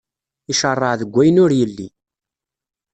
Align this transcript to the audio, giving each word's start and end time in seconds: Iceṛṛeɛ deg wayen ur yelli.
Iceṛṛeɛ 0.51 0.93
deg 1.01 1.11
wayen 1.13 1.41
ur 1.43 1.51
yelli. 1.59 1.87